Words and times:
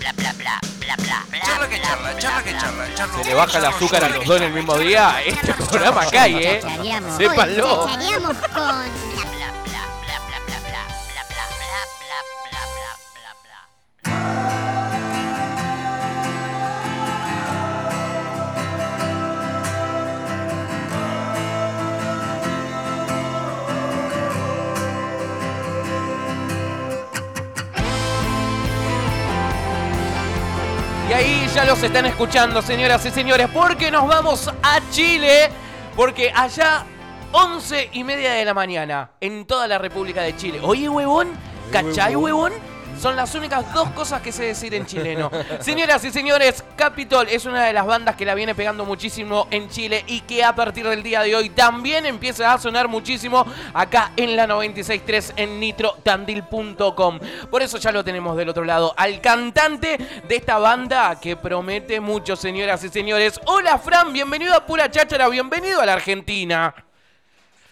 Charla 0.00 1.68
que 1.68 1.80
charla, 1.80 2.16
charla 2.18 2.42
que 2.42 2.52
charla, 2.52 2.94
charla. 2.94 3.22
Se 3.22 3.24
le 3.24 3.34
baja 3.34 3.58
el 3.58 3.64
azúcar 3.64 4.04
a 4.04 4.08
los 4.08 4.24
dos 4.24 4.36
en 4.36 4.42
el 4.44 4.52
mismo 4.52 4.78
día. 4.78 5.22
Este 5.24 5.54
programa 5.54 6.06
cae, 6.10 6.56
¿eh? 6.56 6.60
Sépanlo. 7.16 7.86
Con 7.86 8.00
ya 31.58 31.64
los 31.64 31.82
están 31.82 32.06
escuchando, 32.06 32.62
señoras 32.62 33.04
y 33.04 33.10
señores, 33.10 33.48
porque 33.52 33.90
nos 33.90 34.06
vamos 34.06 34.48
a 34.62 34.78
Chile. 34.92 35.50
Porque 35.96 36.30
allá, 36.32 36.84
11 37.32 37.90
y 37.94 38.04
media 38.04 38.34
de 38.34 38.44
la 38.44 38.54
mañana, 38.54 39.10
en 39.20 39.44
toda 39.44 39.66
la 39.66 39.76
República 39.76 40.22
de 40.22 40.36
Chile. 40.36 40.60
Oye, 40.62 40.88
huevón, 40.88 41.32
¿cachai, 41.72 42.14
huevón? 42.14 42.52
Son 43.00 43.14
las 43.14 43.32
únicas 43.36 43.72
dos 43.72 43.90
cosas 43.90 44.20
que 44.20 44.32
sé 44.32 44.44
decir 44.44 44.74
en 44.74 44.84
chileno. 44.84 45.30
Señoras 45.60 46.04
y 46.04 46.10
señores, 46.10 46.64
Capitol 46.74 47.28
es 47.30 47.46
una 47.46 47.64
de 47.64 47.72
las 47.72 47.86
bandas 47.86 48.16
que 48.16 48.24
la 48.24 48.34
viene 48.34 48.56
pegando 48.56 48.84
muchísimo 48.84 49.46
en 49.52 49.68
Chile 49.68 50.02
y 50.08 50.22
que 50.22 50.42
a 50.42 50.54
partir 50.54 50.88
del 50.88 51.04
día 51.04 51.22
de 51.22 51.36
hoy 51.36 51.50
también 51.50 52.06
empieza 52.06 52.52
a 52.52 52.58
sonar 52.58 52.88
muchísimo 52.88 53.46
acá 53.72 54.10
en 54.16 54.34
la 54.34 54.48
96.3 54.48 55.34
en 55.36 55.60
nitrotandil.com. 55.60 57.20
Por 57.48 57.62
eso 57.62 57.78
ya 57.78 57.92
lo 57.92 58.02
tenemos 58.02 58.36
del 58.36 58.48
otro 58.48 58.64
lado, 58.64 58.92
al 58.96 59.20
cantante 59.20 59.96
de 60.26 60.36
esta 60.36 60.58
banda 60.58 61.20
que 61.20 61.36
promete 61.36 62.00
mucho, 62.00 62.34
señoras 62.34 62.82
y 62.82 62.88
señores. 62.88 63.40
Hola 63.46 63.78
Fran, 63.78 64.12
bienvenido 64.12 64.54
a 64.54 64.66
Pura 64.66 64.90
Cháchara, 64.90 65.28
bienvenido 65.28 65.80
a 65.80 65.86
la 65.86 65.92
Argentina. 65.92 66.74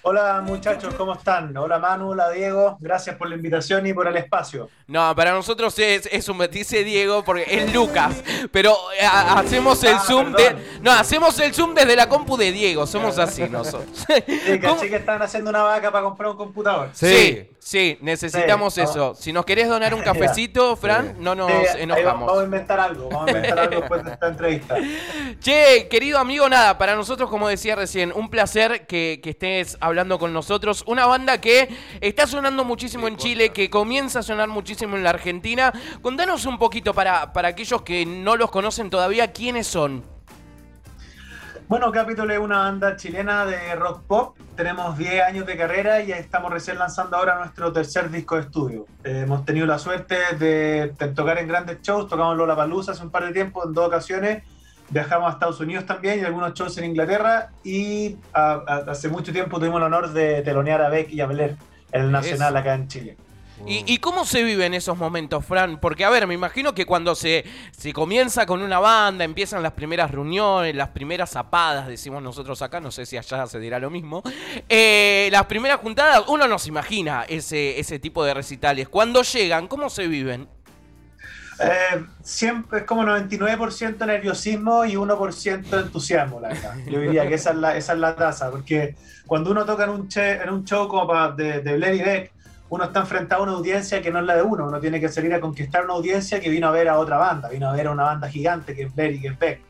Hola 0.09 0.41
muchachos, 0.41 0.95
¿cómo 0.95 1.15
están? 1.15 1.57
Hola 1.57 1.81
Manu, 1.81 2.11
hola 2.11 2.31
Diego, 2.31 2.77
gracias 2.79 3.17
por 3.17 3.29
la 3.29 3.35
invitación 3.35 3.85
y 3.89 3.93
por 3.93 4.07
el 4.07 4.17
espacio. 4.17 4.71
No, 4.87 5.13
para 5.17 5.33
nosotros 5.33 5.77
es, 5.81 6.09
es 6.13 6.29
un 6.29 6.39
dice 6.49 6.85
Diego 6.85 7.25
porque 7.25 7.45
es 7.49 7.75
Lucas, 7.75 8.15
pero 8.53 8.77
eh, 9.01 9.05
ha- 9.05 9.37
hacemos 9.41 9.83
el 9.83 9.95
Ah, 9.97 9.99
zoom 9.99 10.33
perdón. 10.33 10.59
de 10.63 10.81
no, 10.81 10.93
hacemos 10.93 11.37
el 11.41 11.53
zoom 11.53 11.75
desde 11.75 11.97
la 11.97 12.09
compu 12.09 12.37
de 12.37 12.53
Diego, 12.53 12.87
somos 12.87 13.19
así 13.19 13.43
nosotros. 13.49 14.07
Sí, 14.07 14.59
caché 14.61 14.89
que 14.89 14.95
están 14.95 15.21
haciendo 15.23 15.51
una 15.51 15.63
vaca 15.63 15.91
para 15.91 16.05
comprar 16.05 16.31
un 16.31 16.37
computador. 16.37 16.91
Sí, 16.93 17.09
sí, 17.09 17.49
necesitamos 18.01 18.75
Sí, 18.75 18.81
eso. 18.81 19.15
Si 19.17 19.33
nos 19.33 19.45
querés 19.45 19.69
donar 19.69 19.93
un 19.93 20.01
cafecito, 20.05 20.77
Fran, 20.77 21.17
no 21.19 21.35
nos 21.35 21.51
Sí, 21.51 21.79
enojamos. 21.79 22.27
vamos 22.27 22.39
a 22.39 22.45
inventar 22.45 22.79
algo, 22.79 23.09
vamos 23.09 23.27
a 23.27 23.31
inventar 23.33 23.59
algo 23.59 23.81
después 23.81 24.05
de 24.05 24.13
esta 24.13 24.29
entrevista. 24.29 24.77
Che, 25.41 25.89
querido 25.89 26.19
amigo, 26.19 26.49
nada, 26.49 26.79
para 26.79 26.95
nosotros, 26.95 27.29
como 27.29 27.49
decía 27.49 27.75
recién, 27.75 28.13
un 28.15 28.31
placer 28.31 28.87
que, 28.87 29.21
que 29.23 29.31
estés 29.31 29.77
hablando 29.81 30.19
con 30.19 30.33
nosotros. 30.33 30.85
Una 30.87 31.07
banda 31.07 31.41
que 31.41 31.69
está 32.01 32.27
sonando 32.27 32.65
muchísimo 32.65 33.09
en 33.09 33.17
Chile, 33.17 33.51
que 33.51 33.69
comienza 33.69 34.21
a 34.21 34.23
sonar 34.23 34.49
muchísimo 34.49 34.97
en 34.97 35.03
la 35.03 35.11
Argentina. 35.11 35.73
Contanos 36.03 36.47
un 36.47 36.59
poquito 36.59 36.95
para, 36.95 37.33
para 37.33 37.49
aquellos 37.49 37.83
que 37.83 38.07
no 38.07 38.37
los 38.37 38.51
conocen 38.51 38.91
todavía, 38.91 39.33
¿quiénes 39.33 39.67
son? 39.67 40.16
Bueno, 41.69 41.91
Capitol 41.91 42.31
es 42.31 42.39
una 42.39 42.59
banda 42.59 42.95
chilena 42.97 43.45
de 43.45 43.75
rock 43.75 44.03
pop. 44.07 44.37
Tenemos 44.55 44.97
10 44.97 45.23
años 45.25 45.47
de 45.47 45.57
carrera 45.57 46.01
y 46.01 46.13
estamos 46.13 46.53
recién 46.53 46.79
lanzando 46.79 47.17
ahora 47.17 47.39
nuestro 47.39 47.73
tercer 47.73 48.09
disco 48.09 48.37
de 48.37 48.43
estudio. 48.43 48.87
Eh, 49.03 49.23
hemos 49.25 49.45
tenido 49.45 49.67
la 49.67 49.79
suerte 49.81 50.17
de, 50.39 50.93
de 50.97 51.09
tocar 51.09 51.39
en 51.39 51.49
grandes 51.49 51.83
shows. 51.83 52.07
Tocamos 52.09 52.37
Lollapalooza 52.37 52.93
hace 52.93 53.03
un 53.03 53.11
par 53.11 53.25
de 53.27 53.33
tiempo, 53.33 53.65
en 53.67 53.73
dos 53.73 53.89
ocasiones. 53.89 54.45
Viajamos 54.91 55.29
a 55.29 55.33
Estados 55.33 55.59
Unidos 55.59 55.85
también 55.87 56.21
y 56.21 56.25
algunos 56.25 56.55
shows 56.55 56.79
en 56.79 56.85
Inglaterra. 56.85 57.51
Y 57.65 58.17
a- 58.33 58.63
a- 58.65 58.91
hace 58.93 59.09
mucho 59.09 59.33
tiempo 59.33 59.59
tuvimos 59.59 59.79
el 59.79 59.85
honor 59.87 60.13
de 60.13 60.43
telonear 60.43 60.81
a 60.83 60.89
Beck 60.89 61.11
y 61.11 61.21
a 61.21 61.27
Beler 61.27 61.57
en 61.91 62.03
el 62.03 62.13
Nacional 62.13 62.51
Eso. 62.55 62.59
acá 62.59 62.75
en 62.75 62.87
Chile. 62.87 63.17
¿Y, 63.65 63.99
cómo 63.99 64.25
se 64.27 64.43
vive 64.45 64.67
en 64.67 64.75
esos 64.75 64.99
momentos, 64.99 65.45
Fran? 65.45 65.81
Porque, 65.81 66.05
a 66.05 66.11
ver, 66.11 66.27
me 66.27 66.35
imagino 66.35 66.75
que 66.75 66.85
cuando 66.85 67.15
se, 67.15 67.45
se 67.73 67.93
comienza 67.93 68.45
con 68.45 68.61
una 68.63 68.79
banda, 68.79 69.25
empiezan 69.25 69.63
las 69.63 69.73
primeras 69.73 70.11
reuniones, 70.11 70.75
las 70.75 70.91
primeras 70.91 71.31
zapadas, 71.31 71.89
decimos 71.89 72.23
nosotros 72.23 72.61
acá, 72.63 72.81
no 72.81 72.91
sé 72.91 73.07
si 73.07 73.17
allá 73.17 73.47
se 73.47 73.59
dirá 73.59 73.79
lo 73.79 73.89
mismo. 73.91 74.23
eh, 74.69 75.29
las 75.33 75.47
primeras 75.47 75.81
juntadas, 75.81 76.25
uno 76.29 76.47
no 76.47 76.59
se 76.59 76.69
imagina 76.69 77.25
ese, 77.29 77.81
ese 77.81 77.99
tipo 77.99 78.25
de 78.25 78.35
recitales. 78.35 78.89
Cuando 78.89 79.23
llegan, 79.23 79.69
¿cómo 79.69 79.89
se 79.91 80.07
viven? 80.07 80.49
Eh, 81.59 82.05
siempre 82.23 82.81
es 82.81 82.85
como 82.85 83.03
99% 83.05 84.05
nerviosismo 84.07 84.85
y 84.85 84.95
1% 84.97 85.81
entusiasmo, 85.81 86.39
la 86.41 86.49
verdad. 86.49 86.83
Yo 86.87 87.01
diría 87.01 87.27
que 87.27 87.35
esa 87.35 87.51
es 87.51 87.57
la, 87.57 87.77
esa 87.77 87.95
es 87.95 87.99
la 87.99 88.15
tasa, 88.15 88.51
porque 88.51 88.95
cuando 89.27 89.51
uno 89.53 89.65
toca 89.65 89.85
en 89.85 89.91
un, 89.91 90.09
che- 90.09 90.43
en 90.43 90.51
un 90.51 90.65
show 90.65 90.87
como 90.89 91.33
de, 91.33 91.61
de 91.63 91.77
Blair 91.77 91.95
y 91.95 92.03
Beck, 92.03 92.36
uno 92.69 92.85
está 92.85 93.01
enfrentado 93.01 93.43
a 93.43 93.45
una 93.45 93.53
audiencia 93.53 94.03
que 94.03 94.11
no 94.11 94.19
es 94.19 94.25
la 94.27 94.37
de 94.37 94.43
uno, 94.43 94.67
uno 94.67 94.81
tiene 94.81 95.01
que 95.01 95.09
salir 95.09 95.33
a 95.35 95.41
conquistar 95.41 95.85
una 95.85 95.95
audiencia 95.95 96.41
que 96.41 96.51
vino 96.51 96.69
a 96.69 96.71
ver 96.71 96.89
a 96.89 96.99
otra 96.99 97.17
banda, 97.17 97.49
vino 97.49 97.69
a 97.69 97.73
ver 97.73 97.87
a 97.87 97.93
una 97.93 98.05
banda 98.05 98.29
gigante 98.29 98.75
que 98.75 98.83
es 98.83 98.95
Blair 98.95 99.15
y 99.15 99.21
que 99.21 99.29
es 99.29 99.39
Beck. 99.39 99.61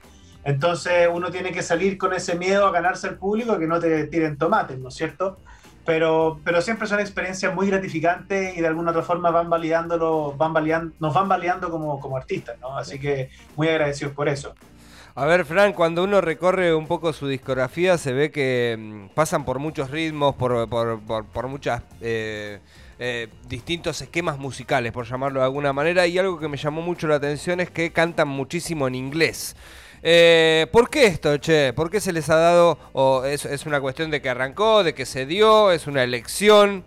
Entonces 0.45 1.09
uno 1.13 1.31
tiene 1.31 1.53
que 1.53 1.63
salir 1.63 1.99
con 1.99 2.13
ese 2.13 2.37
miedo 2.37 2.67
a 2.67 2.71
ganarse 2.71 3.09
al 3.09 3.17
público, 3.17 3.59
que 3.59 3.67
no 3.67 3.81
te 3.81 4.07
tiren 4.07 4.39
tomates, 4.39 4.79
¿no 4.79 4.89
es 4.89 4.95
cierto? 4.95 5.39
Pero, 5.85 6.41
pero 6.45 6.63
siempre 6.63 6.87
son 6.87 7.01
experiencias 7.01 7.55
muy 7.55 7.69
gratificantes 7.69 8.57
y 8.57 8.61
de 8.61 8.67
alguna 8.67 8.91
otra 8.91 9.03
forma 9.03 9.31
van 9.31 9.51
validándolo, 9.51 10.35
van 10.37 10.53
validando, 10.53 10.95
nos 10.99 11.15
van 11.15 11.29
validando 11.29 11.71
como, 11.71 12.01
como 12.01 12.17
artistas, 12.17 12.59
¿no? 12.61 12.77
Así 12.77 12.99
que 12.99 13.31
muy 13.57 13.69
agradecidos 13.69 14.15
por 14.15 14.29
eso. 14.29 14.55
A 15.19 15.25
ver, 15.25 15.47
Fran, 15.47 15.73
cuando 15.73 16.05
uno 16.05 16.21
recorre 16.21 16.75
un 16.75 16.87
poco 16.87 17.11
su 17.15 17.27
discografía, 17.27 17.97
se 17.97 18.13
ve 18.13 18.31
que 18.31 18.77
mm, 18.79 19.15
pasan 19.15 19.47
por 19.47 19.59
muchos 19.59 19.91
ritmos, 19.91 20.35
por, 20.35 20.69
por, 20.69 21.01
por, 21.01 21.25
por 21.25 21.49
muchas 21.49 21.81
eh, 22.03 22.59
eh, 22.99 23.29
distintos 23.49 24.03
esquemas 24.03 24.37
musicales, 24.37 24.93
por 24.93 25.07
llamarlo 25.07 25.41
de 25.41 25.47
alguna 25.47 25.73
manera. 25.73 26.07
Y 26.07 26.19
algo 26.19 26.39
que 26.39 26.49
me 26.49 26.59
llamó 26.59 26.83
mucho 26.83 27.09
la 27.09 27.15
atención 27.15 27.61
es 27.61 27.71
que 27.71 27.93
cantan 27.93 28.29
muchísimo 28.29 28.87
en 28.89 28.95
inglés. 28.95 29.57
Eh, 30.03 30.67
¿Por 30.71 30.91
qué 30.91 31.07
esto, 31.07 31.39
che? 31.39 31.73
¿Por 31.73 31.91
qué 31.91 31.99
se 31.99 32.13
les 32.13 32.29
ha 32.29 32.37
dado? 32.37 32.79
¿O 32.93 33.25
es, 33.25 33.47
es 33.47 33.65
una 33.65 33.81
cuestión 33.81 34.11
de 34.11 34.21
que 34.21 34.29
arrancó, 34.29 34.85
de 34.85 34.93
que 34.93 35.07
se 35.07 35.25
dio? 35.25 35.73
¿Es 35.73 35.87
una 35.87 36.05
elección? 36.05 36.85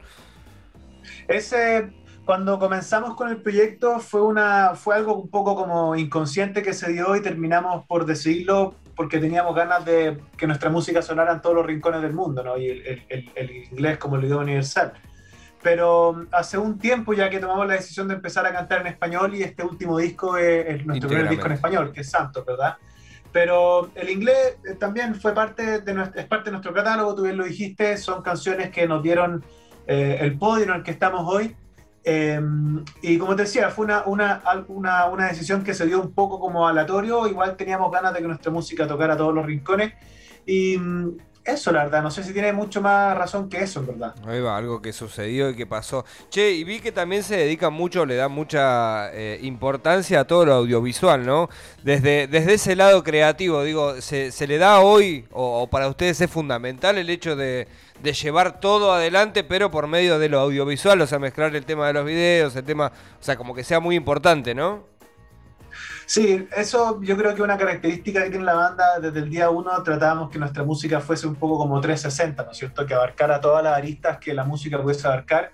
Ese, 1.27 1.89
cuando 2.29 2.59
comenzamos 2.59 3.15
con 3.15 3.29
el 3.29 3.37
proyecto 3.41 3.99
fue, 3.99 4.21
una, 4.21 4.75
fue 4.75 4.93
algo 4.93 5.15
un 5.15 5.31
poco 5.31 5.55
como 5.55 5.95
inconsciente 5.95 6.61
que 6.61 6.73
se 6.73 6.91
dio 6.91 7.15
y 7.15 7.23
terminamos 7.23 7.87
por 7.87 8.05
decidirlo 8.05 8.75
porque 8.95 9.17
teníamos 9.17 9.55
ganas 9.55 9.83
de 9.83 10.15
que 10.37 10.45
nuestra 10.45 10.69
música 10.69 11.01
sonara 11.01 11.33
en 11.33 11.41
todos 11.41 11.55
los 11.55 11.65
rincones 11.65 12.03
del 12.03 12.13
mundo, 12.13 12.43
¿no? 12.43 12.55
Y 12.55 12.67
el, 12.69 13.03
el- 13.09 13.31
el- 13.33 13.51
inglés 13.71 13.97
como 13.97 14.17
el 14.17 14.25
idioma 14.25 14.43
universal. 14.43 14.93
Pero 15.63 16.09
um, 16.11 16.27
hace 16.31 16.59
un 16.59 16.77
tiempo 16.77 17.13
ya 17.13 17.31
que 17.31 17.39
tomamos 17.39 17.65
la 17.65 17.73
decisión 17.73 18.07
de 18.07 18.13
empezar 18.13 18.45
a 18.45 18.53
cantar 18.53 18.81
en 18.81 18.87
español 18.93 19.33
y 19.33 19.41
este 19.41 19.63
último 19.63 19.97
disco 19.97 20.37
es, 20.37 20.67
es 20.67 20.85
nuestro 20.85 21.09
primer 21.09 21.29
disco 21.31 21.47
en 21.47 21.53
español, 21.53 21.91
que 21.91 22.01
es 22.01 22.11
Santos, 22.11 22.45
¿verdad? 22.45 22.75
Pero 23.31 23.89
el 23.95 24.07
inglés 24.07 24.55
eh, 24.69 24.75
también 24.75 25.15
fue 25.15 25.33
parte 25.33 25.81
de 25.81 25.93
nuestro, 25.95 26.21
es 26.21 26.27
parte 26.27 26.45
de 26.45 26.51
nuestro 26.51 26.75
catálogo, 26.75 27.15
tú 27.15 27.23
bien 27.23 27.37
lo 27.37 27.45
dijiste, 27.45 27.97
son 27.97 28.21
canciones 28.21 28.69
que 28.69 28.87
nos 28.87 29.01
dieron 29.01 29.43
eh, 29.87 30.19
el 30.21 30.37
podio 30.37 30.65
en 30.65 30.73
el 30.75 30.83
que 30.83 30.91
estamos 30.91 31.23
hoy. 31.27 31.55
Eh, 32.03 32.39
y 33.01 33.17
como 33.17 33.35
te 33.35 33.43
decía, 33.43 33.69
fue 33.69 33.85
una, 33.85 34.03
una, 34.05 34.41
una, 34.67 35.05
una 35.07 35.27
decisión 35.27 35.63
que 35.63 35.73
se 35.73 35.85
dio 35.85 36.01
un 36.01 36.13
poco 36.13 36.39
como 36.39 36.67
aleatorio, 36.67 37.27
igual 37.27 37.57
teníamos 37.57 37.91
ganas 37.91 38.13
de 38.13 38.21
que 38.21 38.27
nuestra 38.27 38.51
música 38.51 38.87
tocara 38.87 39.17
todos 39.17 39.33
los 39.33 39.45
rincones. 39.45 39.93
Y 40.45 40.77
mm, 40.77 41.17
eso, 41.51 41.71
la 41.71 41.83
verdad, 41.83 42.01
no 42.01 42.11
sé 42.11 42.23
si 42.23 42.33
tiene 42.33 42.53
mucho 42.53 42.81
más 42.81 43.17
razón 43.17 43.49
que 43.49 43.61
eso, 43.61 43.85
verdad. 43.85 44.15
Ahí 44.25 44.39
va, 44.39 44.57
algo 44.57 44.81
que 44.81 44.93
sucedió 44.93 45.49
y 45.49 45.55
que 45.55 45.65
pasó. 45.65 46.05
Che, 46.29 46.51
y 46.51 46.63
vi 46.63 46.79
que 46.79 46.91
también 46.91 47.23
se 47.23 47.37
dedica 47.37 47.69
mucho, 47.69 48.05
le 48.05 48.15
da 48.15 48.27
mucha 48.27 49.11
eh, 49.13 49.39
importancia 49.43 50.21
a 50.21 50.25
todo 50.25 50.45
lo 50.45 50.53
audiovisual, 50.53 51.25
¿no? 51.25 51.49
Desde, 51.83 52.27
desde 52.27 52.53
ese 52.53 52.75
lado 52.75 53.03
creativo, 53.03 53.63
digo, 53.63 54.01
¿se, 54.01 54.31
se 54.31 54.47
le 54.47 54.57
da 54.57 54.79
hoy, 54.79 55.25
o, 55.31 55.63
o 55.63 55.67
para 55.67 55.87
ustedes 55.87 56.21
es 56.21 56.29
fundamental 56.29 56.97
el 56.97 57.09
hecho 57.09 57.35
de, 57.35 57.67
de 58.01 58.13
llevar 58.13 58.59
todo 58.59 58.93
adelante, 58.93 59.43
pero 59.43 59.71
por 59.71 59.87
medio 59.87 60.19
de 60.19 60.29
lo 60.29 60.39
audiovisual, 60.39 61.01
o 61.01 61.07
sea, 61.07 61.19
mezclar 61.19 61.55
el 61.55 61.65
tema 61.65 61.87
de 61.87 61.93
los 61.93 62.05
videos, 62.05 62.55
el 62.55 62.63
tema, 62.63 62.91
o 63.19 63.23
sea, 63.23 63.35
como 63.35 63.53
que 63.53 63.63
sea 63.63 63.79
muy 63.79 63.95
importante, 63.95 64.55
¿no? 64.55 64.83
Sí, 66.09 66.47
eso 66.57 66.99
yo 67.03 67.15
creo 67.15 67.35
que 67.35 67.43
una 67.43 67.55
característica 67.55 68.23
que 68.23 68.31
tiene 68.31 68.43
la 68.43 68.55
banda 68.55 68.99
desde 68.99 69.19
el 69.19 69.29
día 69.29 69.51
uno 69.51 69.83
tratábamos 69.83 70.31
que 70.31 70.39
nuestra 70.39 70.63
música 70.63 71.01
fuese 71.01 71.27
un 71.27 71.35
poco 71.35 71.59
como 71.59 71.79
360, 71.79 72.45
¿no 72.45 72.49
es 72.49 72.57
cierto? 72.57 72.83
Que 72.87 72.95
abarcara 72.95 73.39
todas 73.39 73.63
las 73.63 73.77
aristas 73.77 74.17
que 74.17 74.33
la 74.33 74.43
música 74.43 74.81
pudiese 74.81 75.05
abarcar. 75.05 75.51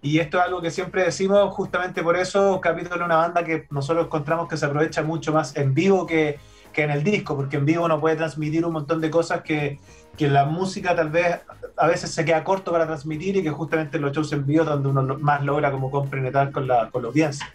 Y 0.00 0.18
esto 0.18 0.38
es 0.38 0.44
algo 0.44 0.62
que 0.62 0.70
siempre 0.70 1.04
decimos, 1.04 1.52
justamente 1.52 2.02
por 2.02 2.16
eso 2.16 2.58
Capítulo 2.58 3.04
una 3.04 3.16
banda 3.16 3.44
que 3.44 3.66
nosotros 3.68 4.06
encontramos 4.06 4.48
que 4.48 4.56
se 4.56 4.64
aprovecha 4.64 5.02
mucho 5.02 5.30
más 5.30 5.54
en 5.58 5.74
vivo 5.74 6.06
que, 6.06 6.38
que 6.72 6.84
en 6.84 6.90
el 6.90 7.04
disco, 7.04 7.36
porque 7.36 7.58
en 7.58 7.66
vivo 7.66 7.84
uno 7.84 8.00
puede 8.00 8.16
transmitir 8.16 8.64
un 8.64 8.72
montón 8.72 9.02
de 9.02 9.10
cosas 9.10 9.42
que, 9.42 9.78
que 10.16 10.26
la 10.26 10.46
música 10.46 10.96
tal 10.96 11.10
vez 11.10 11.38
a 11.76 11.86
veces 11.86 12.10
se 12.10 12.24
queda 12.24 12.42
corto 12.44 12.72
para 12.72 12.86
transmitir 12.86 13.36
y 13.36 13.42
que 13.42 13.50
justamente 13.50 13.98
en 13.98 14.04
los 14.04 14.12
shows 14.12 14.32
en 14.32 14.46
vivo 14.46 14.64
donde 14.64 14.88
uno 14.88 15.18
más 15.18 15.44
logra 15.44 15.70
como 15.70 15.90
compenetrar 15.90 16.50
con 16.50 16.66
la, 16.66 16.88
con 16.88 17.02
la 17.02 17.08
audiencia. 17.08 17.46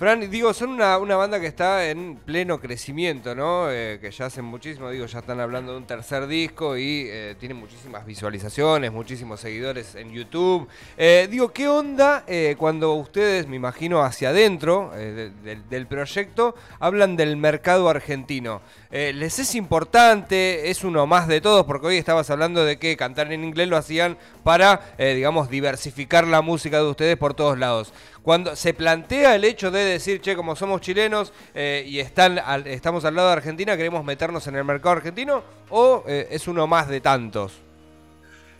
Fran, 0.00 0.30
digo, 0.30 0.54
son 0.54 0.70
una, 0.70 0.96
una 0.96 1.14
banda 1.16 1.38
que 1.38 1.46
está 1.46 1.86
en 1.90 2.16
pleno 2.16 2.58
crecimiento, 2.58 3.34
¿no? 3.34 3.70
Eh, 3.70 3.98
que 4.00 4.10
ya 4.10 4.24
hacen 4.24 4.46
muchísimo, 4.46 4.88
digo, 4.88 5.04
ya 5.04 5.18
están 5.18 5.40
hablando 5.40 5.72
de 5.72 5.76
un 5.78 5.84
tercer 5.86 6.26
disco 6.26 6.78
y 6.78 7.04
eh, 7.06 7.36
tienen 7.38 7.58
muchísimas 7.58 8.06
visualizaciones, 8.06 8.90
muchísimos 8.92 9.40
seguidores 9.40 9.94
en 9.96 10.10
YouTube. 10.10 10.66
Eh, 10.96 11.28
digo, 11.30 11.52
¿qué 11.52 11.68
onda 11.68 12.24
cuando 12.56 12.94
ustedes, 12.94 13.46
me 13.46 13.56
imagino, 13.56 14.00
hacia 14.02 14.30
adentro 14.30 14.90
de- 14.96 15.32
del- 15.42 15.68
del 15.68 15.86
proyecto, 15.86 16.54
hablan 16.78 17.14
del 17.16 17.36
mercado 17.36 17.90
argentino? 17.90 18.62
Eh, 18.92 19.12
¿Les 19.14 19.38
es 19.38 19.54
importante? 19.54 20.68
¿Es 20.68 20.82
uno 20.82 21.06
más 21.06 21.28
de 21.28 21.40
todos? 21.40 21.64
Porque 21.64 21.86
hoy 21.86 21.96
estabas 21.96 22.28
hablando 22.28 22.64
de 22.64 22.76
que 22.76 22.96
cantar 22.96 23.32
en 23.32 23.44
inglés 23.44 23.68
lo 23.68 23.76
hacían 23.76 24.18
para, 24.42 24.94
eh, 24.98 25.14
digamos, 25.14 25.48
diversificar 25.48 26.26
la 26.26 26.42
música 26.42 26.78
de 26.78 26.88
ustedes 26.88 27.16
por 27.16 27.34
todos 27.34 27.56
lados. 27.56 27.92
Cuando 28.22 28.56
se 28.56 28.74
plantea 28.74 29.36
el 29.36 29.44
hecho 29.44 29.70
de 29.70 29.84
decir, 29.84 30.20
che, 30.20 30.34
como 30.34 30.56
somos 30.56 30.80
chilenos 30.80 31.32
eh, 31.54 31.84
y 31.86 32.00
están 32.00 32.40
al- 32.40 32.66
estamos 32.66 33.04
al 33.04 33.14
lado 33.14 33.28
de 33.28 33.34
Argentina, 33.34 33.76
¿queremos 33.76 34.04
meternos 34.04 34.44
en 34.48 34.56
el 34.56 34.64
mercado 34.64 34.96
argentino? 34.96 35.44
¿O 35.68 36.02
eh, 36.08 36.26
es 36.32 36.48
uno 36.48 36.66
más 36.66 36.88
de 36.88 37.00
tantos? 37.00 37.60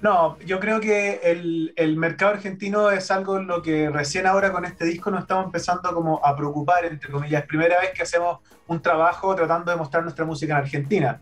No, 0.00 0.38
yo 0.38 0.60
creo 0.60 0.80
que 0.80 1.20
el, 1.24 1.74
el 1.76 1.96
mercado 1.98 2.32
argentino 2.32 2.90
es 2.90 3.10
algo 3.10 3.36
en 3.36 3.46
lo 3.46 3.60
que 3.60 3.90
recién 3.90 4.26
ahora 4.26 4.50
con 4.50 4.64
este 4.64 4.86
disco 4.86 5.10
nos 5.10 5.20
estamos 5.20 5.44
empezando 5.44 5.92
como 5.92 6.24
a 6.24 6.34
preocupar, 6.34 6.86
entre 6.86 7.10
comillas. 7.10 7.44
Primera 7.44 7.78
vez 7.80 7.90
que 7.94 8.02
hacemos 8.02 8.38
un 8.66 8.80
trabajo 8.80 9.34
tratando 9.34 9.70
de 9.70 9.76
mostrar 9.76 10.02
nuestra 10.02 10.24
música 10.24 10.54
en 10.54 10.58
Argentina. 10.60 11.20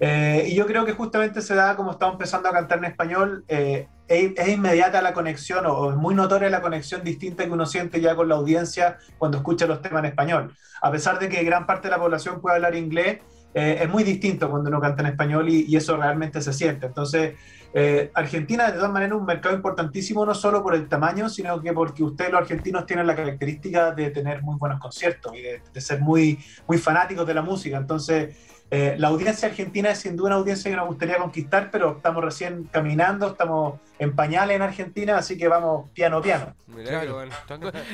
Eh, 0.00 0.46
y 0.48 0.54
yo 0.54 0.66
creo 0.66 0.86
que 0.86 0.92
justamente 0.92 1.42
se 1.42 1.54
da 1.54 1.76
como 1.76 1.90
estamos 1.92 2.14
empezando 2.14 2.48
a 2.48 2.52
cantar 2.52 2.78
en 2.78 2.86
español, 2.86 3.44
eh, 3.46 3.88
es, 4.08 4.32
es 4.36 4.48
inmediata 4.48 5.02
la 5.02 5.12
conexión 5.12 5.66
o, 5.66 5.72
o 5.74 5.90
es 5.90 5.96
muy 5.96 6.14
notoria 6.14 6.48
la 6.48 6.62
conexión 6.62 7.04
distinta 7.04 7.44
que 7.44 7.50
uno 7.50 7.66
siente 7.66 8.00
ya 8.00 8.16
con 8.16 8.28
la 8.28 8.36
audiencia 8.36 8.96
cuando 9.18 9.36
escucha 9.36 9.66
los 9.66 9.82
temas 9.82 10.00
en 10.00 10.06
español. 10.06 10.56
A 10.80 10.90
pesar 10.90 11.18
de 11.18 11.28
que 11.28 11.44
gran 11.44 11.66
parte 11.66 11.88
de 11.88 11.92
la 11.92 12.00
población 12.00 12.40
puede 12.40 12.56
hablar 12.56 12.74
inglés, 12.74 13.20
eh, 13.54 13.78
es 13.80 13.88
muy 13.88 14.02
distinto 14.02 14.50
cuando 14.50 14.68
uno 14.68 14.80
canta 14.80 15.02
en 15.02 15.08
español 15.08 15.48
y, 15.48 15.74
eso 15.76 15.96
realmente 15.96 16.42
se 16.42 16.52
siente. 16.52 16.86
Entonces, 16.86 17.34
eh, 17.72 18.10
Argentina, 18.14 18.66
de 18.66 18.78
todas 18.78 18.90
maneras, 18.90 19.14
es 19.14 19.20
un 19.20 19.26
mercado 19.26 19.54
importantísimo, 19.54 20.26
no 20.26 20.34
solo 20.34 20.62
por 20.62 20.74
el 20.74 20.88
tamaño, 20.88 21.28
sino 21.28 21.60
que 21.60 21.72
porque 21.72 22.02
ustedes, 22.02 22.32
los 22.32 22.40
argentinos, 22.40 22.84
tienen 22.84 23.06
la 23.06 23.14
característica 23.14 23.92
de 23.92 24.10
tener 24.10 24.42
muy 24.42 24.56
buenos 24.58 24.80
conciertos 24.80 25.34
y 25.36 25.40
de, 25.40 25.62
de 25.72 25.80
ser 25.80 26.00
muy, 26.00 26.38
muy 26.66 26.78
fanáticos 26.78 27.26
de 27.26 27.34
la 27.34 27.42
música. 27.42 27.76
Entonces, 27.76 28.36
eh, 28.70 28.96
la 28.98 29.08
audiencia 29.08 29.48
argentina 29.48 29.90
es 29.90 29.98
sin 30.00 30.16
duda 30.16 30.28
una 30.30 30.36
audiencia 30.36 30.70
que 30.70 30.76
nos 30.76 30.86
gustaría 30.88 31.18
conquistar, 31.18 31.70
pero 31.70 31.96
estamos 31.96 32.24
recién 32.24 32.64
caminando, 32.72 33.28
estamos 33.28 33.78
en 33.98 34.16
pañales 34.16 34.56
en 34.56 34.62
Argentina, 34.62 35.16
así 35.18 35.38
que 35.38 35.46
vamos 35.46 35.88
piano 35.94 36.20
piano. 36.20 36.54
Mirá 36.66 37.02
que 37.02 37.10
bueno. 37.12 37.32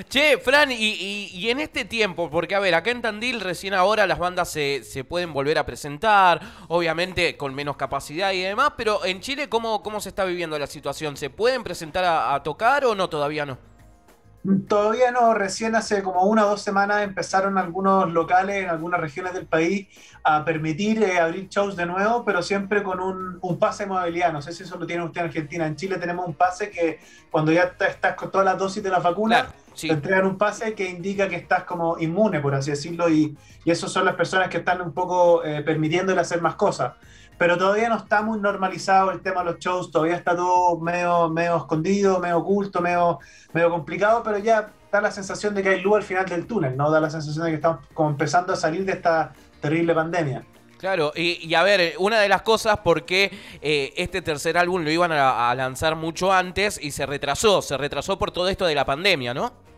Che, 0.09 0.39
Fran, 0.39 0.73
y, 0.73 0.77
y- 0.77 1.31
y 1.35 1.51
en 1.51 1.61
este 1.61 1.85
tiempo, 1.85 2.31
porque 2.31 2.55
a 2.55 2.61
ver, 2.61 2.75
acá 2.75 2.91
en 2.91 3.03
Tandil 3.03 3.41
recién 3.41 3.75
ahora 3.75 4.07
las 4.07 4.19
bandas 4.19 4.51
se, 4.51 4.83
se 4.83 5.05
pueden 5.05 5.33
volver 5.35 5.59
a 5.59 5.67
presentar, 5.67 6.41
obviamente 6.69 7.37
con 7.37 7.55
menos 7.55 7.77
capacidad 7.77 8.33
y 8.33 8.41
demás, 8.41 8.73
pero 8.77 9.05
en 9.05 9.21
Chile, 9.21 9.49
¿cómo, 9.51 9.83
cómo 9.83 10.01
se 10.01 10.09
está 10.09 10.25
viviendo 10.25 10.59
la 10.59 10.67
situación? 10.67 11.17
¿Se 11.19 11.29
pueden 11.29 11.63
presentar 11.63 12.05
a, 12.05 12.35
a 12.35 12.43
tocar 12.43 12.85
o 12.87 12.95
no 12.95 13.11
todavía 13.11 13.45
no? 13.45 13.59
Todavía 14.69 15.11
no, 15.11 15.35
recién 15.35 15.75
hace 15.75 16.03
como 16.03 16.23
una 16.23 16.47
o 16.47 16.51
dos 16.51 16.63
semanas 16.63 17.03
empezaron 17.03 17.59
algunos 17.59 18.11
locales 18.11 18.63
en 18.65 18.71
algunas 18.71 18.99
regiones 18.99 19.35
del 19.35 19.47
país 19.47 19.87
a 20.25 20.47
permitir 20.47 21.03
eh, 21.03 21.19
abrir 21.21 21.49
shows 21.49 21.77
de 21.77 21.85
nuevo, 21.85 22.25
pero 22.25 22.43
siempre 22.43 22.83
con 22.83 23.01
un, 23.01 23.39
un 23.43 23.59
pase 23.59 23.83
de 23.85 23.91
movilidad. 23.91 24.33
No 24.33 24.41
sé 24.41 24.53
si 24.53 24.63
eso 24.63 24.79
lo 24.79 24.87
tiene 24.87 25.05
usted 25.05 25.21
en 25.21 25.27
Argentina. 25.27 25.67
En 25.67 25.77
Chile 25.77 25.99
tenemos 25.99 26.27
un 26.27 26.33
pase 26.33 26.71
que 26.71 27.01
cuando 27.31 27.53
ya 27.53 27.75
estás 27.81 28.15
con 28.15 28.31
todas 28.31 28.47
las 28.47 28.57
dosis 28.59 28.83
de 28.83 28.89
la 28.89 28.99
vacuna, 29.01 29.41
Claro, 29.41 29.53
sí. 29.75 29.89
te 29.89 29.93
entregan 29.95 30.27
un 30.27 30.39
pase 30.39 30.75
que 30.75 30.89
indica 30.89 31.29
que 31.29 31.37
estás 31.37 31.65
como 31.65 31.99
inmune, 31.99 32.41
por 32.41 32.55
así 32.55 32.71
decirlo, 32.71 33.11
y, 33.11 33.37
y 33.65 33.71
esos 33.71 33.93
son 33.93 34.07
las 34.07 34.15
personas 34.15 34.49
que 34.49 34.59
están 34.59 34.81
un 34.81 34.93
poco 34.93 35.45
eh, 35.45 35.63
permitiéndole 35.63 36.19
hacer 36.21 36.41
más 36.41 36.55
cosas. 36.55 36.95
Pero 37.41 37.57
todavía 37.57 37.89
no 37.89 37.97
está 37.97 38.21
muy 38.21 38.39
normalizado 38.39 39.11
el 39.13 39.23
tema 39.23 39.41
de 39.41 39.53
los 39.53 39.59
shows, 39.61 39.91
todavía 39.91 40.15
está 40.15 40.37
todo 40.37 40.79
medio, 40.79 41.31
medio 41.31 41.57
escondido, 41.57 42.21
medio 42.21 42.37
oculto, 42.37 42.83
medio, 42.83 43.19
medio 43.55 43.71
complicado, 43.71 44.23
pero 44.23 44.37
ya 44.37 44.71
da 44.93 45.01
la 45.01 45.11
sensación 45.11 45.55
de 45.55 45.63
que 45.63 45.71
hay 45.71 45.81
luz 45.81 45.97
al 45.97 46.03
final 46.03 46.27
del 46.27 46.47
túnel, 46.47 46.77
¿no? 46.77 46.91
Da 46.91 47.01
la 47.01 47.09
sensación 47.09 47.47
de 47.47 47.53
que 47.53 47.55
estamos 47.55 47.87
como 47.95 48.11
empezando 48.11 48.53
a 48.53 48.57
salir 48.57 48.85
de 48.85 48.93
esta 48.93 49.33
terrible 49.59 49.95
pandemia. 49.95 50.45
Claro, 50.77 51.13
y, 51.17 51.55
a 51.55 51.63
ver, 51.63 51.95
una 51.99 52.21
de 52.21 52.29
las 52.29 52.43
cosas 52.43 52.81
porque 52.85 53.31
eh, 53.63 53.95
este 53.97 54.21
tercer 54.21 54.59
álbum 54.59 54.85
lo 54.85 54.91
iban 54.91 55.11
a 55.11 55.55
lanzar 55.55 55.97
mucho 55.97 56.35
antes 56.35 56.79
y 56.79 56.91
se 56.91 57.07
retrasó, 57.07 57.63
se 57.63 57.79
retrasó 57.79 58.19
por 58.19 58.33
todo 58.33 58.51
esto 58.51 58.67
de 58.67 58.75
la 58.75 58.85
pandemia, 58.85 59.33
¿no? 59.33 59.70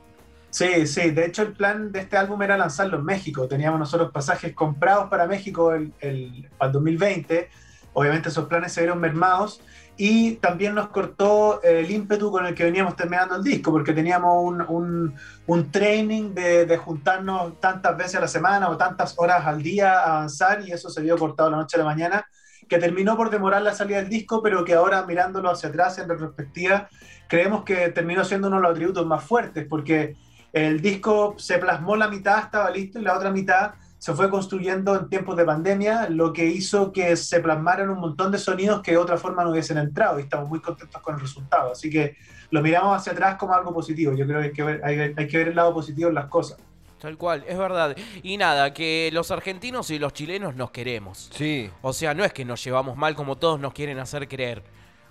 Sí, 0.55 0.87
sí, 0.87 1.11
de 1.13 1.25
hecho 1.25 1.43
el 1.43 1.55
plan 1.55 1.91
de 1.93 2.01
este 2.01 2.19
álbum 2.19 2.43
era 2.43 2.59
lanzarlo 2.59 2.99
en 2.99 3.05
México. 3.05 3.49
Teníamos 3.49 3.79
nosotros 3.81 4.11
pasajes 4.13 4.55
comprados 4.55 5.09
para 5.09 5.27
México 5.27 5.73
el, 5.73 5.95
el- 6.01 6.51
para 6.59 6.69
el 6.69 6.73
2020. 6.73 7.49
Obviamente 7.95 8.29
esos 8.29 8.47
planes 8.49 8.73
se 8.73 8.83
vieron 8.83 9.01
mermados 9.01 9.63
y 9.97 10.37
también 10.37 10.75
nos 10.75 10.89
cortó 10.89 11.63
eh, 11.63 11.81
el 11.81 11.91
ímpetu 11.91 12.31
con 12.31 12.45
el 12.47 12.55
que 12.55 12.65
veníamos 12.65 12.97
terminando 12.97 13.37
el 13.37 13.43
disco, 13.43 13.71
porque 13.71 13.93
teníamos 13.95 14.35
un, 14.45 14.61
un- 14.63 15.15
un 15.47 15.71
training 15.71 16.35
de, 16.35 16.67
de 16.67 16.77
juntarnos 16.77 17.59
tantas 17.61 17.97
veces 17.97 18.17
a 18.17 18.21
la 18.21 18.29
semana 18.29 18.69
o 18.69 18.77
tantas 18.77 19.15
horas 19.19 19.47
al 19.47 19.63
día 19.63 20.01
a 20.01 20.17
avanzar 20.17 20.63
y 20.67 20.73
eso 20.73 20.91
se 20.91 21.01
vio 21.03 21.17
cortado 21.19 21.51
la 21.51 21.57
noche 21.59 21.77
a 21.77 21.81
la 21.81 21.85
mañana, 21.87 22.27
que 22.69 22.79
terminó 22.79 23.17
por 23.17 23.31
demorar 23.31 23.63
la 23.63 23.75
salida 23.75 23.99
del 23.99 24.09
disco, 24.09 24.43
pero 24.43 24.65
que 24.65 24.75
ahora 24.75 25.05
mirándolo 25.07 25.51
hacia 25.51 25.69
atrás 25.71 25.99
en 25.99 26.09
retrospectiva, 26.09 26.89
creemos 27.29 27.65
que 27.65 27.89
terminó 27.91 28.25
siendo 28.25 28.49
uno 28.49 28.57
de 28.57 28.63
los 28.63 28.71
atributos 28.73 29.07
más 29.07 29.25
fuertes, 29.25 29.67
porque 29.69 30.15
el 30.53 30.81
disco 30.81 31.35
se 31.39 31.59
plasmó 31.59 31.97
la 31.97 32.09
mitad, 32.09 32.39
estaba 32.41 32.71
listo, 32.71 32.99
y 32.99 33.03
la 33.03 33.17
otra 33.17 33.31
mitad 33.31 33.73
se 33.99 34.13
fue 34.15 34.29
construyendo 34.29 34.97
en 34.99 35.09
tiempos 35.09 35.37
de 35.37 35.45
pandemia, 35.45 36.09
lo 36.11 36.33
que 36.33 36.45
hizo 36.47 36.91
que 36.93 37.17
se 37.17 37.39
plasmaran 37.41 37.89
un 37.89 38.01
montón 38.01 38.33
de 38.33 38.39
sonidos 38.39 38.83
que 38.83 38.91
de 38.93 38.97
otra 38.99 39.17
forma 39.17 39.45
no 39.45 39.51
hubiesen 39.51 39.79
entrado, 39.79 40.19
y 40.19 40.23
estamos 40.23 40.49
muy 40.49 40.61
contentos 40.61 41.01
con 41.01 41.15
el 41.15 41.21
resultado. 41.21 41.71
Así 41.73 41.89
que 41.89 42.17
lo 42.51 42.61
miramos 42.63 42.97
hacia 42.97 43.13
atrás 43.13 43.37
como 43.37 43.55
algo 43.55 43.73
positivo. 43.73 44.13
Yo 44.15 44.27
creo 44.27 44.41
que 44.41 44.47
hay 44.47 44.53
que 44.53 44.63
ver, 44.65 44.81
hay, 44.85 44.99
hay 45.17 45.29
que 45.29 45.39
ver 45.39 45.49
el 45.49 45.55
lado 45.57 45.73
positivo 45.73 46.09
en 46.09 46.17
las 46.17 46.27
cosas. 46.27 46.59
Tal 47.01 47.17
cual, 47.17 47.45
es 47.49 47.57
verdad. 47.59 47.97
Y 48.23 48.37
nada, 48.37 48.73
que 48.75 49.11
los 49.13 49.31
argentinos 49.31 49.91
y 49.91 49.99
los 49.99 50.13
chilenos 50.13 50.55
nos 50.57 50.71
queremos. 50.71 51.31
Sí. 51.33 51.71
O 51.81 51.93
sea, 51.93 52.13
no 52.15 52.25
es 52.25 52.33
que 52.33 52.45
nos 52.45 52.63
llevamos 52.63 52.97
mal 52.97 53.15
como 53.17 53.37
todos 53.39 53.59
nos 53.59 53.73
quieren 53.73 53.99
hacer 54.01 54.29
creer. 54.29 54.63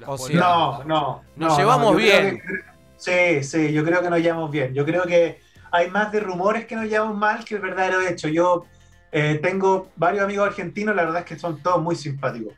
O 0.06 0.18
sea, 0.18 0.40
No, 0.40 0.84
no. 0.86 1.22
Nos 1.36 1.54
no, 1.54 1.58
llevamos 1.58 1.92
no, 1.94 1.98
bien. 1.98 2.38
que- 2.40 2.70
sí, 3.01 3.44
sí, 3.44 3.74
yo 3.74 3.83
creo 3.83 4.01
que 4.01 4.09
nos 4.09 4.19
llevamos 4.19 4.50
bien. 4.51 4.74
Yo 4.74 4.86
creo 4.86 5.03
que 5.03 5.39
hay 5.71 5.89
más 5.89 6.12
de 6.12 6.19
rumores 6.19 6.65
que 6.65 6.75
nos 6.75 6.86
llevamos 6.86 7.18
mal 7.18 7.44
que 7.44 7.56
el 7.56 7.62
verdadero 7.62 8.01
hecho. 8.01 8.27
Yo 8.27 8.65
eh, 9.11 9.40
tengo 9.42 9.90
varios 9.95 10.23
amigos 10.23 10.47
argentinos, 10.47 10.95
la 10.95 11.04
verdad 11.04 11.19
es 11.21 11.26
que 11.26 11.37
son 11.40 11.61
todos 11.61 11.81
muy 11.81 11.95
simpáticos. 11.95 12.54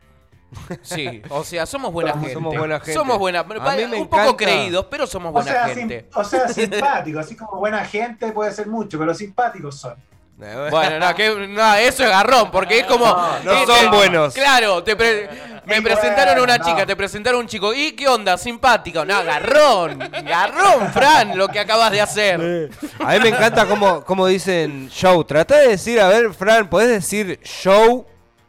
Sí, 0.84 1.22
o 1.30 1.44
sea, 1.44 1.66
somos 1.66 1.92
buena 1.92 2.12
Somos- 2.12 2.22
gente. 2.22 2.34
somos 2.36 2.56
buena 2.58 2.80
gente. 2.80 2.94
Somos 2.94 3.18
buena, 3.18 3.42
un 3.42 4.08
poco 4.08 4.38
creídos, 4.38 4.86
pero 4.90 5.08
somos 5.08 5.30
O 5.30 5.34
buena 5.34 5.52
sea, 5.52 5.68
gente. 5.70 6.02
sim- 6.02 6.10
o 6.14 6.24
sea, 6.24 6.48
simpáticos, 6.54 7.26
así 7.26 7.36
como 7.36 7.58
buena 7.60 7.84
gente 7.86 8.32
puede 8.32 8.52
ser 8.52 8.68
mucho, 8.68 9.00
pero 9.00 9.14
simpáticos 9.16 9.80
son. 9.80 9.96
Bueno, 10.72 11.00
no, 11.00 11.16
que, 11.16 11.48
no, 11.48 11.76
eso 11.76 12.04
es 12.04 12.10
garrón, 12.10 12.52
porque 12.52 12.80
es 12.80 12.86
como... 12.86 13.06
No, 13.06 13.40
no 13.44 13.54
eh, 13.54 13.64
son 13.66 13.80
te- 13.92 13.96
buenos. 13.96 14.34
Claro, 14.34 14.84
te 14.84 14.96
pre- 14.96 15.30
me 15.66 15.82
presentaron 15.82 16.38
a 16.38 16.42
una 16.44 16.60
chica, 16.60 16.80
no. 16.80 16.86
te 16.88 16.96
presentaron 16.96 17.38
a 17.40 17.42
un 17.42 17.48
chico. 17.48 17.74
¿Y 17.74 17.94
qué 17.94 18.08
onda? 18.08 18.38
Simpático. 18.38 19.06
No, 19.06 19.24
garrón. 19.24 20.00
Garrón, 20.26 20.92
Fran, 20.92 21.38
lo 21.38 21.48
que 21.48 21.60
acabas 21.60 21.92
de 21.92 22.02
hacer. 22.02 22.70
A 23.00 23.14
mí 23.14 23.20
me 23.22 23.30
encanta 23.30 23.66
cómo, 23.66 24.04
cómo 24.04 24.28
dicen 24.28 24.90
show. 24.90 25.24
Trata 25.24 25.58
de 25.60 25.70
decir, 25.70 26.02
a 26.02 26.08
ver, 26.10 26.34
Fran, 26.34 26.70
¿podés 26.70 26.90
decir 26.90 27.40
show? 27.44 28.06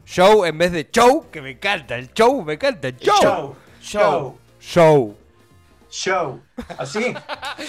Show 0.07 0.45
en 0.45 0.59
vez 0.59 0.73
de 0.73 0.89
show, 0.91 1.31
que 1.31 1.41
me 1.41 1.53
encanta. 1.53 1.95
El 1.97 2.13
show, 2.13 2.43
me 2.43 2.55
encanta. 2.55 2.89
El 2.89 2.97
show. 2.99 3.15
Show, 3.23 3.57
show, 3.81 4.39
Show. 4.59 5.17
show. 5.91 6.41
Así. 6.77 7.15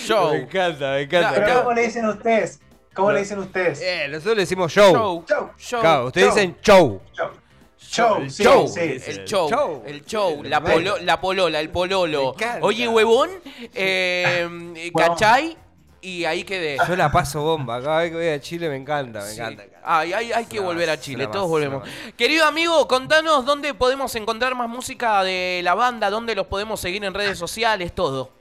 Show. 0.06 0.32
Me 0.32 0.40
encanta, 0.40 0.92
me 0.92 1.02
encanta. 1.04 1.30
No, 1.32 1.36
Pero. 1.46 1.60
¿cómo 1.60 1.74
le 1.74 1.82
dicen 1.84 2.06
ustedes? 2.08 2.60
¿Cómo 2.96 3.12
le 3.12 3.20
dicen 3.20 3.40
ustedes? 3.40 3.82
Eh, 3.82 4.08
nosotros 4.10 4.36
le 4.38 4.42
decimos 4.44 4.72
show. 4.72 4.94
Show. 4.94 5.26
Show. 5.28 5.50
Show. 5.58 5.82
Claro, 5.82 6.06
ustedes 6.08 6.28
show. 6.28 6.36
dicen 6.36 6.58
show. 6.62 7.02
Show. 7.14 7.30
Show, 7.78 8.18
El 8.22 8.32
sí, 8.32 8.44
show, 8.44 8.68
sí. 8.68 8.80
el 8.80 9.26
show, 9.26 9.50
show. 9.50 9.84
el 9.86 10.06
show, 10.06 10.44
la, 10.44 10.60
polo- 10.62 10.98
la 11.02 11.22
polola, 11.22 11.60
el 11.60 11.70
pololo. 11.70 12.36
Oye, 12.62 12.88
huevón, 12.88 13.30
eh, 13.74 14.92
¿cachai? 14.98 15.56
Y 16.02 16.26
ahí 16.26 16.44
quedé. 16.44 16.78
Yo 16.88 16.96
la 16.96 17.12
paso 17.12 17.42
bomba. 17.42 17.82
Cada 17.82 18.00
vez 18.02 18.12
que 18.12 18.18
voy 18.18 18.28
a 18.28 18.40
Chile 18.40 18.70
me 18.70 18.76
encanta, 18.76 19.22
me 19.22 19.26
Sí. 19.28 19.40
encanta. 19.40 19.64
Ay, 19.84 20.14
ay, 20.14 20.32
hay 20.34 20.46
que 20.46 20.60
volver 20.60 20.90
a 20.90 21.00
Chile, 21.00 21.26
todos 21.28 21.44
más, 21.44 21.50
volvemos. 21.50 21.88
Querido 22.18 22.46
amigo, 22.46 22.88
contanos 22.88 23.46
dónde 23.46 23.74
podemos 23.74 24.14
encontrar 24.16 24.56
más 24.56 24.68
música 24.70 25.24
de 25.24 25.62
la 25.64 25.74
banda, 25.76 26.10
dónde 26.10 26.36
los 26.36 26.48
podemos 26.48 26.80
seguir 26.80 27.04
en 27.06 27.14
redes 27.14 27.38
sociales, 27.38 27.94
todo. 27.94 28.32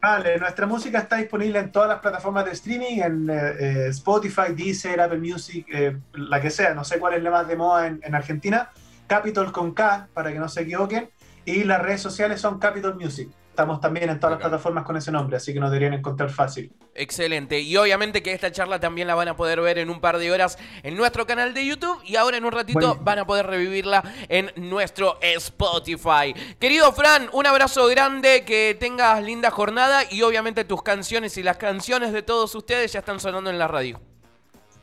Vale, 0.00 0.38
nuestra 0.38 0.66
música 0.66 0.98
está 0.98 1.16
disponible 1.16 1.58
en 1.58 1.70
todas 1.70 1.88
las 1.88 1.98
plataformas 2.00 2.46
de 2.46 2.52
streaming, 2.52 3.00
en 3.02 3.30
eh, 3.30 3.56
eh, 3.58 3.86
Spotify, 3.88 4.54
Deezer, 4.56 4.98
Apple 4.98 5.18
Music, 5.18 5.66
eh, 5.70 5.98
la 6.14 6.40
que 6.40 6.48
sea, 6.48 6.72
no 6.72 6.84
sé 6.84 6.98
cuál 6.98 7.14
es 7.14 7.22
la 7.22 7.30
más 7.30 7.46
de 7.46 7.56
moda 7.56 7.86
en, 7.86 8.00
en 8.02 8.14
Argentina. 8.14 8.70
Capitol 9.06 9.52
con 9.52 9.74
K, 9.74 10.08
para 10.14 10.32
que 10.32 10.38
no 10.38 10.48
se 10.48 10.62
equivoquen. 10.62 11.10
Y 11.44 11.64
las 11.64 11.82
redes 11.82 12.00
sociales 12.00 12.40
son 12.40 12.58
Capitol 12.58 12.94
Music. 12.94 13.28
Estamos 13.50 13.80
también 13.80 14.08
en 14.08 14.18
todas 14.18 14.32
las 14.32 14.40
plataformas 14.40 14.84
con 14.84 14.96
ese 14.96 15.12
nombre, 15.12 15.36
así 15.36 15.52
que 15.52 15.60
nos 15.60 15.70
deberían 15.70 15.92
encontrar 15.94 16.30
fácil. 16.30 16.72
Excelente. 16.94 17.60
Y 17.60 17.76
obviamente 17.76 18.22
que 18.22 18.32
esta 18.32 18.50
charla 18.50 18.80
también 18.80 19.06
la 19.06 19.14
van 19.14 19.28
a 19.28 19.36
poder 19.36 19.60
ver 19.60 19.78
en 19.78 19.90
un 19.90 20.00
par 20.00 20.18
de 20.18 20.32
horas 20.32 20.58
en 20.82 20.96
nuestro 20.96 21.26
canal 21.26 21.52
de 21.52 21.66
YouTube 21.66 22.00
y 22.04 22.16
ahora 22.16 22.36
en 22.36 22.44
un 22.44 22.52
ratito 22.52 22.78
Bueno. 22.80 22.98
van 23.02 23.18
a 23.18 23.26
poder 23.26 23.46
revivirla 23.46 24.02
en 24.28 24.50
nuestro 24.56 25.18
Spotify. 25.20 26.34
Querido 26.58 26.92
Fran, 26.92 27.28
un 27.32 27.46
abrazo 27.46 27.86
grande, 27.88 28.44
que 28.44 28.76
tengas 28.78 29.22
linda 29.22 29.50
jornada 29.50 30.02
y 30.10 30.22
obviamente 30.22 30.64
tus 30.64 30.82
canciones 30.82 31.36
y 31.36 31.42
las 31.42 31.58
canciones 31.58 32.12
de 32.12 32.22
todos 32.22 32.54
ustedes 32.54 32.92
ya 32.92 33.00
están 33.00 33.20
sonando 33.20 33.50
en 33.50 33.58
la 33.58 33.68
radio. 33.68 34.00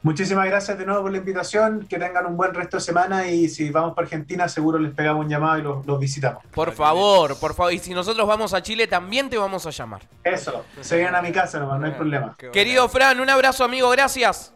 Muchísimas 0.03 0.45
gracias 0.45 0.77
de 0.77 0.85
nuevo 0.85 1.01
por 1.01 1.11
la 1.11 1.17
invitación, 1.17 1.85
que 1.89 1.97
tengan 1.97 2.25
un 2.27 2.37
buen 2.37 2.53
resto 2.53 2.77
de 2.77 2.81
semana 2.81 3.27
y 3.27 3.49
si 3.49 3.69
vamos 3.71 3.93
para 3.95 4.05
Argentina 4.05 4.47
seguro 4.47 4.77
les 4.79 4.93
pegamos 4.93 5.25
un 5.25 5.29
llamado 5.29 5.57
y 5.57 5.61
los, 5.63 5.85
los 5.85 5.99
visitamos. 5.99 6.43
Por 6.53 6.71
favor, 6.71 7.37
por 7.39 7.53
favor. 7.55 7.73
Y 7.73 7.79
si 7.79 7.93
nosotros 7.93 8.27
vamos 8.27 8.53
a 8.53 8.61
Chile, 8.61 8.87
también 8.87 9.29
te 9.29 9.37
vamos 9.37 9.65
a 9.65 9.71
llamar. 9.71 10.03
Eso, 10.23 10.63
se 10.81 10.97
vienen 10.97 11.15
a 11.15 11.21
mi 11.21 11.31
casa 11.31 11.59
nomás, 11.59 11.79
no 11.79 11.87
hay 11.87 11.93
problema. 11.93 12.35
Qué 12.37 12.51
Querido 12.51 12.87
Fran, 12.87 13.19
un 13.19 13.29
abrazo 13.29 13.63
amigo, 13.63 13.89
gracias. 13.89 14.53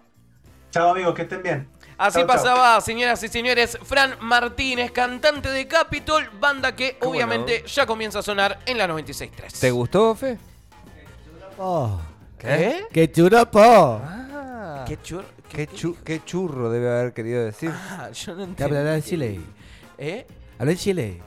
Chao 0.69 0.91
amigos, 0.91 1.13
que 1.15 1.23
estén 1.23 1.43
bien. 1.43 1.67
Así 1.97 2.19
Chau, 2.19 2.27
chau. 2.27 2.35
pasaba, 2.35 2.79
señoras 2.81 3.21
y 3.23 3.27
señores, 3.27 3.77
Fran 3.83 4.15
Martínez, 4.21 4.91
cantante 4.91 5.49
de 5.49 5.67
Capitol, 5.67 6.29
banda 6.39 6.75
que 6.75 6.97
¿Cómo 6.97 7.11
obviamente 7.11 7.63
ya 7.67 7.85
comienza 7.85 8.19
a 8.19 8.21
sonar 8.23 8.59
en 8.65 8.77
la 8.77 8.87
96.3. 8.87 9.59
¿Te 9.59 9.69
gustó, 9.71 10.15
Fe? 10.15 10.37
Oh, 11.57 11.99
¿Qué? 12.39 12.85
¡Qué 12.91 13.11
churopo! 13.11 13.59
Ah, 13.61 14.20
¿Qué 14.91 15.01
chur... 15.01 15.25
qué, 15.49 15.67
chu- 15.69 15.95
qué 16.03 16.21
churro 16.25 16.69
debe 16.69 16.89
haber 16.89 17.13
querido 17.13 17.45
decir. 17.45 17.71
Ah, 17.73 18.09
yo 18.11 18.35
no 18.35 18.43
habla 18.61 18.81
de 18.81 19.01
Chile. 19.01 19.39
¿Eh? 19.97 20.27
Habla 20.59 20.71
de 20.73 20.77
Chile. 20.77 21.21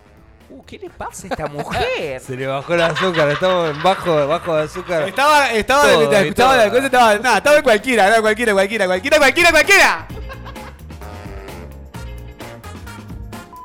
Uh, 0.50 0.62
¿qué 0.66 0.78
le 0.78 0.90
pasa 0.90 1.26
a 1.26 1.30
esta 1.30 1.47
mujer? 1.47 2.21
Se 2.26 2.37
le 2.37 2.47
bajó 2.47 2.75
el 2.75 2.83
azúcar, 2.83 3.26
estamos 3.30 3.71
en 3.75 3.83
bajo, 3.83 4.26
bajo 4.28 4.54
de 4.54 4.64
azúcar. 4.64 5.09
Estaba, 5.09 5.50
estaba, 5.50 5.85
Todo, 5.85 6.12
escuchaba 6.12 6.52
todo. 6.52 6.64
la 6.64 6.71
cosa, 6.71 6.85
estaba, 6.85 7.14
nada, 7.21 7.37
estaba 7.38 7.56
en 7.56 7.62
cualquiera, 7.62 8.06
era 8.09 8.21
cualquiera, 8.21 8.52
cualquiera, 8.52 8.85
cualquiera, 8.87 9.16
cualquiera, 9.18 9.50
cualquiera. 9.50 10.06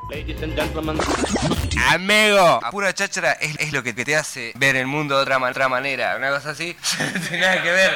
Ladies 0.10 0.42
and 0.42 0.56
gentlemen. 0.56 0.98
Amigo, 1.90 2.60
pura 2.72 2.94
cháchara 2.94 3.34
es, 3.34 3.56
es 3.60 3.74
lo 3.74 3.84
que 3.84 3.94
te 3.94 4.16
hace 4.16 4.54
ver 4.56 4.76
el 4.78 4.88
mundo 4.88 5.16
de 5.18 5.24
otra, 5.24 5.38
otra 5.38 5.68
manera. 5.70 6.16
Una 6.16 6.30
cosa 6.30 6.52
así, 6.52 6.76
no 7.14 7.20
tiene 7.28 7.42
nada 7.46 7.62
que 7.62 7.72
ver. 7.72 7.92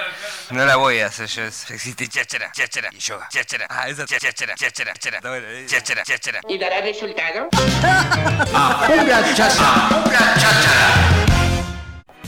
No 0.51 0.65
la 0.65 0.75
voy 0.75 1.00
a 1.00 1.07
hacer 1.07 1.27
yo. 1.27 1.43
Existe 1.43 2.07
cháchara, 2.07 2.51
cháchara 2.51 2.89
y 2.91 3.00
yoga. 3.00 3.27
Cháchara. 3.29 3.65
Ah, 3.69 3.89
esa 3.89 4.05
cháchara, 4.05 4.55
cháchara, 4.55 4.93
cháchara. 4.93 5.39
Eh. 5.39 5.65
Cháchara, 5.67 6.03
cháchara. 6.03 6.41
¿Y 6.47 6.57
dará 6.57 6.81
resultado? 6.81 7.50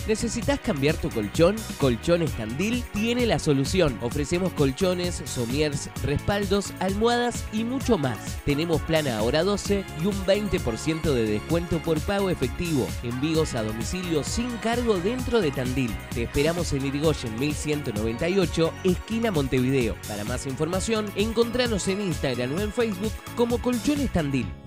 ¿Necesitas 0.07 0.59
cambiar 0.59 0.95
tu 0.97 1.09
colchón? 1.09 1.55
Colchones 1.79 2.31
Tandil 2.33 2.83
tiene 2.93 3.25
la 3.25 3.39
solución. 3.39 3.97
Ofrecemos 4.01 4.53
colchones, 4.53 5.24
somiers, 5.25 5.89
respaldos, 6.03 6.74
almohadas 6.79 7.43
y 7.51 7.63
mucho 7.63 7.97
más. 7.97 8.38
Tenemos 8.45 8.81
plana 8.83 9.17
ahora 9.17 9.43
12 9.43 9.83
y 10.03 10.05
un 10.05 10.13
20% 10.25 11.01
de 11.01 11.25
descuento 11.25 11.79
por 11.79 12.00
pago 12.01 12.29
efectivo. 12.29 12.88
Envíos 13.01 13.55
a 13.55 13.63
domicilio 13.63 14.24
sin 14.24 14.50
cargo 14.57 14.97
dentro 14.97 15.41
de 15.41 15.51
Tandil. 15.51 15.95
Te 16.13 16.24
esperamos 16.24 16.71
en 16.74 16.85
Irigoyen 16.85 17.39
1198, 17.39 18.74
esquina 18.83 19.31
Montevideo. 19.31 19.95
Para 20.07 20.24
más 20.24 20.45
información, 20.45 21.12
encontranos 21.15 21.88
en 21.88 22.01
Instagram 22.01 22.53
o 22.53 22.59
en 22.59 22.71
Facebook 22.71 23.12
como 23.35 23.57
Colchones 23.59 24.12
Tandil. 24.13 24.64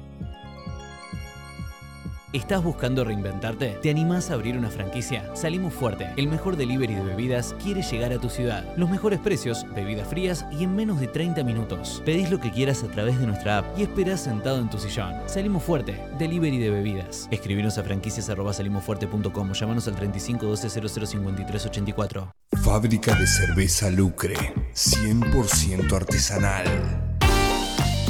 ¿Estás 2.35 2.63
buscando 2.63 3.05
reinventarte? 3.05 3.79
¿Te 3.81 3.89
animás 3.89 4.31
a 4.31 4.35
abrir 4.35 4.59
una 4.59 4.69
franquicia? 4.69 5.35
Salimos 5.35 5.73
Fuerte, 5.73 6.11
el 6.19 6.29
mejor 6.29 6.59
delivery 6.59 6.95
de 6.95 7.03
bebidas, 7.03 7.55
quiere 7.63 7.81
llegar 7.81 8.13
a 8.13 8.19
tu 8.19 8.29
ciudad. 8.29 8.67
Los 8.77 8.91
mejores 8.91 9.19
precios, 9.19 9.65
bebidas 9.75 10.07
frías 10.09 10.45
y 10.51 10.65
en 10.65 10.77
menos 10.77 11.01
de 11.01 11.07
30 11.07 11.43
minutos. 11.43 12.03
Pedís 12.05 12.31
lo 12.31 12.39
que 12.39 12.53
quieras 12.53 12.83
a 12.83 12.89
través 12.89 13.19
de 13.19 13.27
nuestra 13.27 13.59
app 13.59 13.79
y 13.79 13.83
esperás 13.83 14.21
sentado 14.21 14.59
en 14.59 14.69
tu 14.69 14.79
sillón. 14.79 15.15
Salimos 15.25 15.63
Fuerte, 15.63 15.99
delivery 16.19 16.59
de 16.59 16.69
bebidas. 16.69 17.29
Escribinos 17.31 17.79
a 17.79 17.83
franquicias.salimosfuerte.com 17.83 19.51
o 19.51 19.55
llamanos 19.55 19.89
al 19.89 19.95
35 19.95 20.45
12 20.45 20.69
00 20.69 21.07
53 21.07 21.67
84. 21.67 22.31
Fábrica 22.63 23.15
de 23.15 23.27
cerveza 23.27 23.89
Lucre, 23.89 24.35
100% 24.75 25.93
artesanal. 25.95 26.98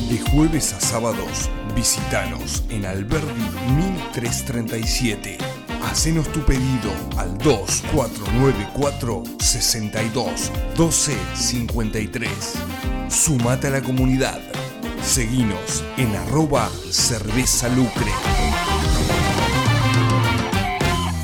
De 0.08 0.18
jueves 0.18 0.72
a 0.72 0.80
sábados, 0.80 1.50
visitanos 1.76 2.62
en 2.70 2.86
Alberdi 2.86 3.42
1337. 3.76 5.36
Hacenos 5.82 6.32
tu 6.32 6.40
pedido 6.46 6.90
al 7.18 7.36
2494 7.36 9.22
62 9.38 10.50
12 10.74 11.14
53. 11.34 12.30
Sumate 13.10 13.66
a 13.66 13.70
la 13.70 13.82
comunidad. 13.82 14.40
Seguinos 15.02 15.84
en 15.98 16.16
arroba 16.16 16.70
cerveza 16.90 17.68
lucre. 17.68 18.10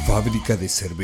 Fábrica 0.07 0.57
de 0.57 0.69
cerveza 0.69 0.95